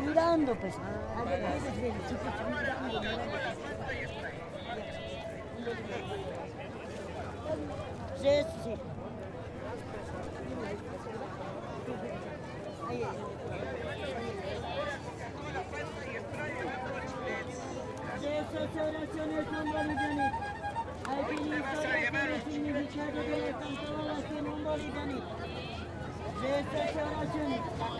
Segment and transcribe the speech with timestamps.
[0.00, 0.74] Mirando, pues.
[8.20, 8.28] Sí,
[8.64, 8.74] sí.
[18.20, 20.32] Esas oraciones son bolivianas.
[21.08, 25.18] Hay que iniciar el significado de las cantadoras en un boliviano.
[26.38, 27.97] Esas oraciones.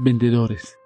[0.00, 0.78] Vendedores.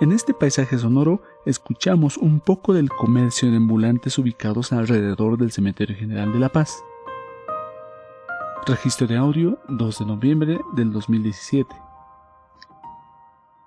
[0.00, 5.96] En este paisaje sonoro escuchamos un poco del comercio de ambulantes ubicados alrededor del Cementerio
[5.96, 6.84] General de La Paz.
[8.66, 11.74] Registro de audio 2 de noviembre del 2017.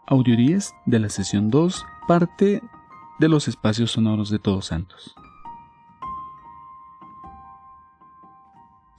[0.08, 2.62] Audio 10 de la sesión 2, parte
[3.20, 5.16] de los espacios sonoros de Todos Santos.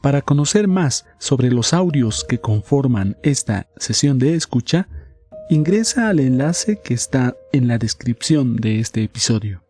[0.00, 4.88] Para conocer más sobre los audios que conforman esta sesión de escucha,
[5.50, 9.62] ingresa al enlace que está en la descripción de este episodio.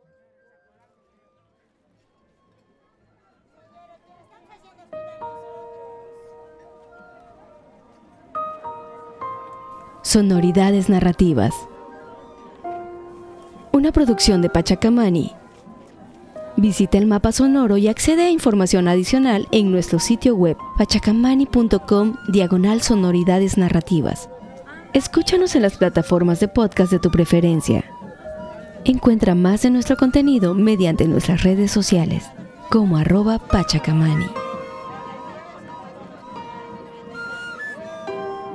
[10.12, 11.55] Sonoridades narrativas.
[13.72, 15.32] Una producción de Pachacamani.
[16.58, 22.83] Visita el mapa sonoro y accede a información adicional en nuestro sitio web pachacamani.com diagonal
[22.83, 24.28] sonoridades narrativas.
[24.92, 27.83] Escúchanos en las plataformas de podcast de tu preferencia.
[28.84, 32.27] Encuentra más de nuestro contenido mediante nuestras redes sociales,
[32.68, 34.27] como arroba pachacamani.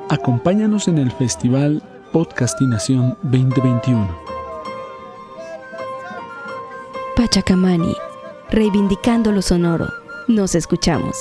[0.09, 4.07] Acompáñanos en el Festival Podcastinación 2021.
[7.17, 7.93] Pachacamani,
[8.49, 9.89] reivindicando lo sonoro.
[10.29, 11.17] Nos escuchamos.